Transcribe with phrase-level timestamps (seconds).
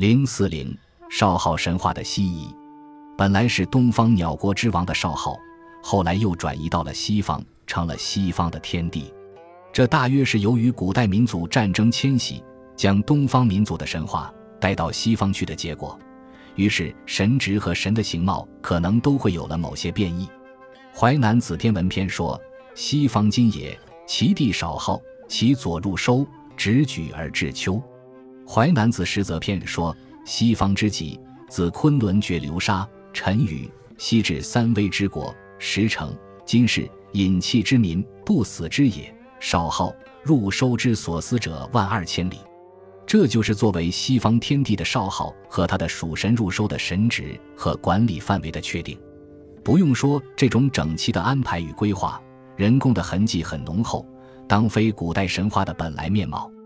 [0.00, 0.74] 零四零
[1.10, 2.48] 少昊神话的西移，
[3.18, 5.36] 本来是东方鸟国之王的少昊，
[5.82, 9.12] 后来又转移到了西方，成了西方的天帝。
[9.70, 12.42] 这大约是由于古代民族战争迁徙，
[12.74, 16.00] 将东方民族的神话带到西方去的结果。
[16.54, 20.24] 于是神职和神的形貌可能都会有了某些变异。
[20.98, 22.40] 《淮南子·天文篇》说
[22.74, 24.98] ：“西方今也，其地少昊，
[25.28, 26.26] 其左入收，
[26.56, 27.74] 直举而至丘。”
[28.52, 29.96] 《淮南子·实则篇》说
[30.26, 31.16] ：“西方之极，
[31.48, 36.12] 自昆仑绝流沙，沉雨，西至三危之国，石城。
[36.44, 39.14] 今是隐气之民，不死之也。
[39.38, 42.38] 少昊入收之所思者万二千里。”
[43.06, 48.98] 这就是作为西方天地的少昊和他的属神入收的神职和管理范围的确定。
[49.62, 52.20] 不用说，这种整齐的安排与规划，
[52.56, 54.04] 人工的痕迹很浓厚，
[54.48, 56.50] 当非古代神话的本来面貌。《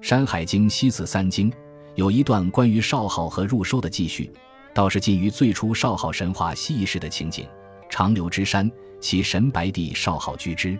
[0.00, 1.50] 山海经·西次三经》
[1.94, 4.30] 有一段关于少昊和入收的记叙，
[4.74, 7.46] 倒是近于最初少昊神话西夷时的情景。
[7.90, 10.78] 长流之山，其神白帝少昊居之，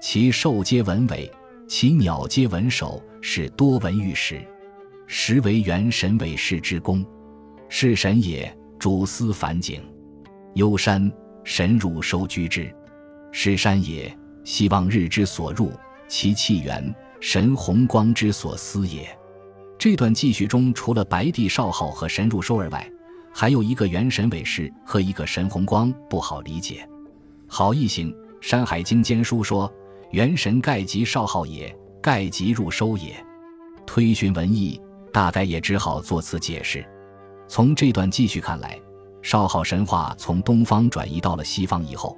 [0.00, 1.30] 其兽皆文尾，
[1.66, 4.40] 其鸟皆文首，是多闻玉石。
[5.06, 7.04] 实为元神尾氏之功，
[7.68, 8.54] 是神也。
[8.78, 9.82] 主司凡景，
[10.54, 11.12] 幽山
[11.44, 12.74] 神入收居之，
[13.30, 14.10] 是山也。
[14.42, 15.70] 希望日之所入，
[16.08, 16.94] 其气源。
[17.20, 19.08] 神红光之所思也。
[19.78, 22.90] 这段记叙中，除了白帝少昊和神入收而外，
[23.32, 26.86] 还有一个元神尾氏和一个神红光，不好理解。
[27.46, 29.72] 好异行，《山海经》兼书说
[30.12, 33.14] ：“元神盖即少昊也，盖即入收也。”
[33.86, 34.80] 推寻文义，
[35.12, 36.84] 大概也只好作此解释。
[37.48, 38.78] 从这段记叙看来，
[39.22, 42.16] 少昊神话从东方转移到了西方以后，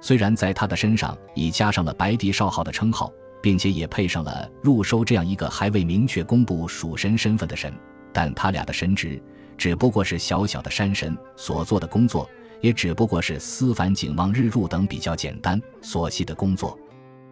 [0.00, 3.12] 虽然在他的身上已加上了白帝少昊的称号。
[3.42, 7.72] 并且也配上了入收这样一个还未明确公布属神身份的神，
[8.12, 9.22] 但他俩的神职
[9.56, 12.28] 只不过是小小的山神所做的工作，
[12.60, 16.78] 也只不过是思凡景望日入等比较简单琐细的工作。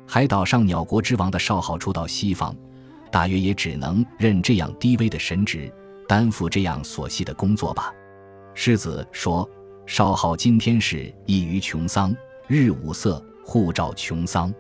[0.07, 2.57] 海岛上鸟国之王的少昊出到西方，
[3.11, 5.73] 大约也只能任这样低微的神职，
[6.09, 7.93] 担负这样琐细的工作吧。
[8.55, 9.49] 世子说
[9.87, 12.15] ：“少昊今天是异于穷桑，
[12.47, 14.53] 日五色，护照穷桑。”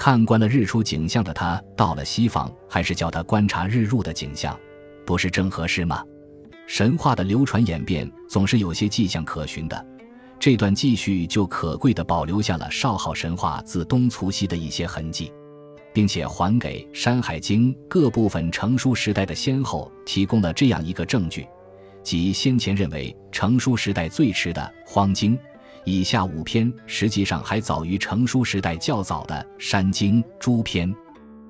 [0.00, 4.58] 看惯了日出景象的他，到了西方，还是叫他观察日入的景象，
[5.04, 6.02] 不是正合适吗？
[6.66, 9.86] 神话的流传演变总是有些迹象可循的，
[10.38, 15.30] 这段记叙就可贵地保留下了少昊神话自东促西的一些痕迹，
[15.92, 21.46] 并且还给《山海经》各部分成书时代的先后提供了这样一个证据，
[22.02, 25.36] 即先前认为成书时代最迟的《荒经》。
[25.84, 30.94] 以下五篇实际上还早于成书时代较早的《山经》诸篇。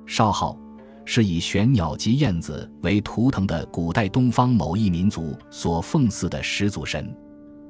[0.07, 0.59] 少昊
[1.05, 7.13] 是以玄鸟及燕子为图腾的古代东方某一民族所奉祀的始祖神，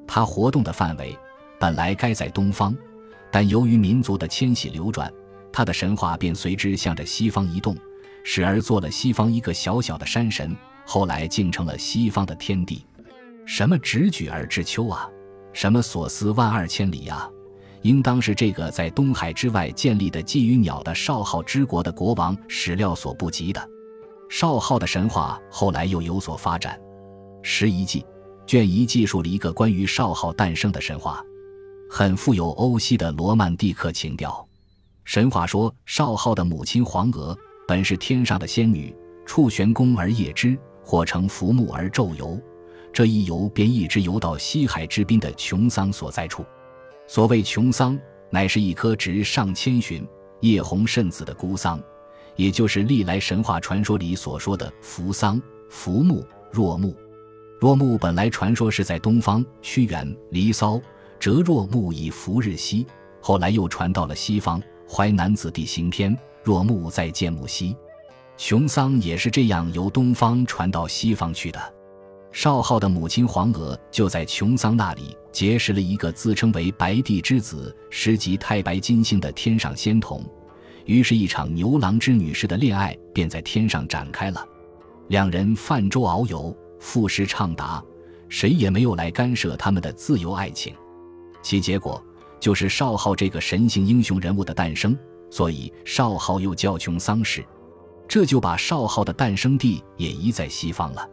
[0.07, 1.17] 他活动的范围
[1.59, 2.77] 本来该在东方，
[3.31, 5.11] 但由于民族的迁徙流转，
[5.53, 7.77] 他的神话便随之向着西方移动，
[8.25, 10.55] 时而做了西方一个小小的山神，
[10.85, 12.85] 后来竟成了西方的天地。
[13.47, 15.09] 什么直举而知秋啊？
[15.53, 17.29] 什么所思万二千里呀？
[17.83, 23.69] 应当是这个在东海之外建立的寄予鸟的少昊之国的国王始料所不及的。
[24.29, 26.79] 少昊的神话后来又有所发展。
[27.43, 28.05] 十一记
[28.47, 31.25] 卷一记述了一个关于少昊诞生的神话，
[31.89, 34.47] 很富有欧西的罗曼蒂克情调。
[35.05, 37.37] 神话说，少昊的母亲黄娥
[37.67, 38.95] 本是天上的仙女，
[39.25, 42.39] 触玄宫而夜之，或乘浮木而昼游。
[42.93, 46.45] 这一游便一直游到西海之滨的琼桑所在处。
[47.07, 47.99] 所谓琼桑，
[48.31, 50.07] 乃是一棵植上千寻、
[50.41, 51.81] 叶红甚紫的孤桑，
[52.37, 56.95] 也就是历来神话传说里所说的扶桑、扶木、若木。
[57.59, 60.75] 若木本来传说是在东方，屈原《离骚》
[61.19, 62.87] 折若木以扶日西，
[63.21, 67.77] 后来又传到了西方，《淮南子·地形篇》若木在建木西。
[68.37, 71.61] 琼桑也是这样由东方传到西方去的。
[72.33, 80.25] 少昊的母亲黄娥就在琼桑那里结识了一个自称为白帝之子、实即太白金星的天上仙童，
[80.87, 84.47] 于是，一场牛郎织女式的恋爱便在天上展开了。
[85.09, 87.83] 两人泛舟遨游，赋诗畅达，
[88.29, 90.73] 谁也没有来干涉他们的自由爱情。
[91.43, 92.03] 其结果
[92.39, 94.97] 就是少昊这个神性英雄人物的诞生，
[95.31, 97.45] 所以少昊又叫琼桑氏，
[98.07, 101.09] 这就把少昊的诞生地也移在西方了。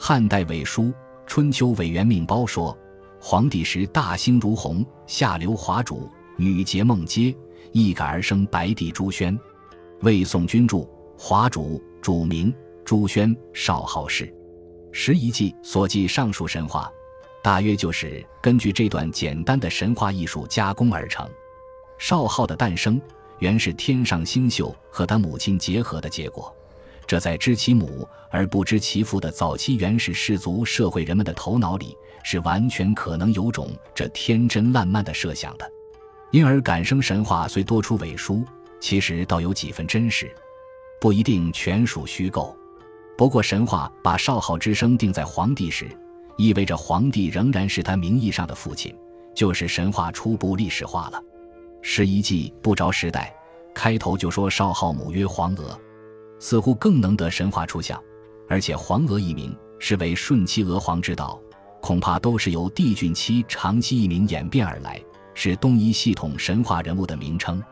[0.00, 0.84] 汉代伪书
[1.26, 2.74] 《春秋委员命包》说
[3.20, 7.36] ：“黄帝时大兴如虹，下流华主，女结梦阶，
[7.72, 9.36] 一改而生白帝朱轩。
[10.02, 12.54] 魏宋君注：华主主名
[12.84, 14.32] 朱轩，少昊氏。
[14.92, 16.88] 十一记所记上述神话，
[17.42, 21.28] 大约就是根据这段简单的神话艺术加工而成。
[21.98, 23.02] 少昊的诞生，
[23.40, 26.54] 原是天上星宿和他母亲结合的结果。
[27.08, 35.72] 这在知其母而不知其父的早期原始氏族社会人们的头脑里，是完全可能有种这天真烂漫的设想的。
[36.32, 38.44] 因而，感生神话虽多出伪书，
[38.78, 40.30] 其实倒有几分真实，
[41.00, 42.54] 不一定全属虚构。
[43.16, 45.88] 不过，神话把少昊之生定在皇帝时，
[46.36, 48.94] 意味着皇帝仍然是他名义上的父亲，
[49.34, 51.18] 就是神话初步历史化了。
[51.80, 53.34] 十一纪不着时代，
[53.74, 55.80] 开头就说少昊母曰黄娥。
[56.38, 58.00] 似乎更能得神话出相，
[58.48, 61.40] 而且黄娥一名是为顺期娥皇之道，
[61.80, 65.00] 恐怕都是由帝俊期长期一名演变而来，
[65.34, 67.62] 是东夷系统神话人物的名称。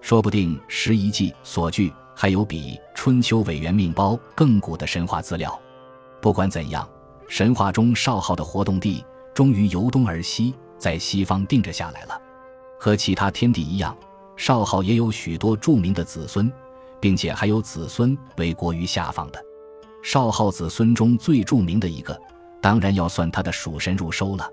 [0.00, 5.58] 说不定十一纪所据还有比春秋委员命包更古的神话资料。
[6.20, 6.88] 不管怎样，
[7.26, 12.20] 神话中少昊的活动地终于由东而西，在西方定着下来了。
[12.78, 13.96] 和其他天帝一样，
[14.36, 16.52] 少昊也有许多著名的子孙。
[17.04, 19.38] 并且还有子孙为国于下方的，
[20.02, 22.18] 少昊子孙中最著名的一个，
[22.62, 24.50] 当然要算他的属神入收了。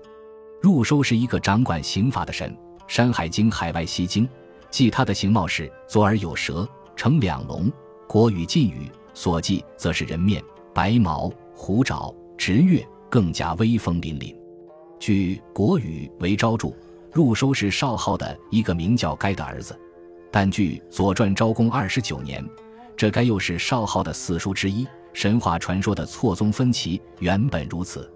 [0.60, 2.54] 入收是一个掌管刑法的神，
[2.86, 4.26] 《山海经·海外西经》
[4.70, 7.72] 记他的形貌是左耳有蛇，成两龙。
[8.06, 10.44] 国语晋语所记则是人面，
[10.74, 14.36] 白毛，虎爪，直月，更加威风凛凛。
[15.00, 16.70] 据国语为昭著，
[17.14, 19.74] 入收是少昊的一个名叫该的儿子。
[20.32, 22.42] 但据《左传》昭公二十九年，
[22.96, 24.86] 这该又是少昊的四书之一。
[25.12, 28.00] 神话传说的错综分歧原本如此。《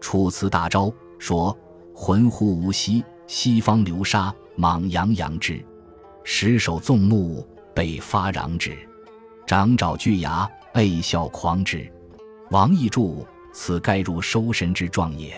[0.00, 0.86] 楚辞大昭》
[1.20, 1.56] 说
[1.94, 5.64] ：“浑乎无溪，西方流沙，莽洋洋之，
[6.24, 8.76] 石首纵目，北发壤之，
[9.46, 11.88] 掌爪巨牙，狯笑狂之。”
[12.50, 13.24] 王逸注
[13.54, 15.32] ：“此该入收神之状也。”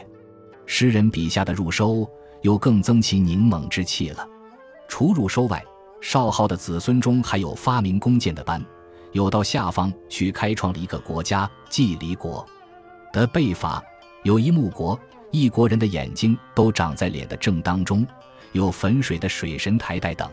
[0.64, 2.08] 诗人笔下的入收，
[2.40, 4.26] 又更增其凝猛之气了。
[4.88, 5.62] 除入收外，
[6.04, 8.62] 少昊的子孙中还有发明弓箭的班，
[9.12, 12.46] 有到下方去开创了一个国家——季离国
[13.10, 13.82] 的背法，
[14.22, 18.06] 有一木国，一国人的眼睛都长在脸的正当中，
[18.52, 20.30] 有汾水的水神台代等。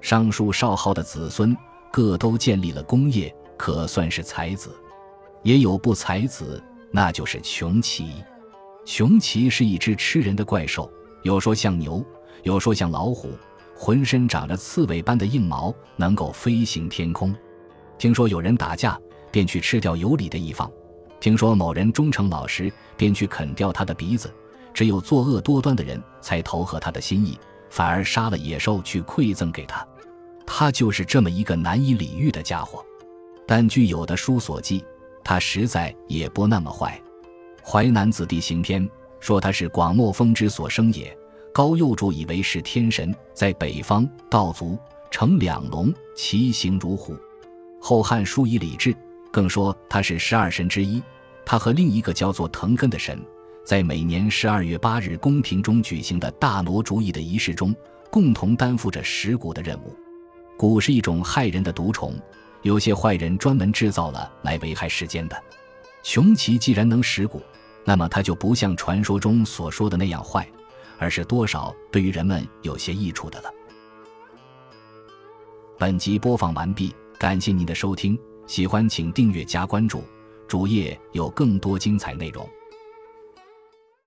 [0.00, 1.56] 上述少昊的子孙
[1.92, 4.74] 各都建立了功业，可算是才子。
[5.44, 6.60] 也有不才子，
[6.90, 8.10] 那就是穷奇。
[8.84, 10.90] 穷奇是一只吃人的怪兽，
[11.22, 12.04] 有说像牛，
[12.42, 13.30] 有说像老虎。
[13.76, 17.34] 浑身长着刺猬般的硬毛，能够飞行天空。
[17.98, 18.98] 听说有人打架，
[19.30, 20.66] 便去吃掉有理的一方；
[21.20, 24.32] 听说某人忠诚老实，便去啃掉他的鼻子。
[24.72, 27.38] 只有作恶多端的人才投合他的心意，
[27.70, 29.86] 反而杀了野兽去馈赠给他。
[30.46, 32.84] 他就是这么一个难以理喻的家伙。
[33.46, 34.84] 但据有的书所记，
[35.24, 37.00] 他实在也不那么坏。
[37.66, 38.86] 《淮南子弟行篇》
[39.18, 41.16] 说他是广漠风之所生也。
[41.56, 44.78] 高右注以为是天神，在北方道族
[45.10, 47.16] 乘两龙，其形如虎。
[47.80, 48.94] 后汉书以礼制，
[49.32, 51.02] 更说他是十二神之一。
[51.46, 53.18] 他和另一个叫做藤根的神，
[53.64, 57.74] 在每年十二月八日宫廷中举行的大挪主意的仪式中，
[58.10, 59.96] 共同担负着食蛊的任务。
[60.58, 62.14] 蛊是一种害人的毒虫，
[62.60, 65.42] 有些坏人专门制造了来危害世间的。
[66.02, 67.40] 穷奇既然能食蛊，
[67.82, 70.46] 那么他就不像传说中所说的那样坏。
[70.98, 73.50] 而是多少对于人们有些益处的了。
[75.78, 80.02] 本集播放完毕，感谢您的收听，喜欢请订阅加关注，
[80.48, 82.48] 主页有更多精彩内容。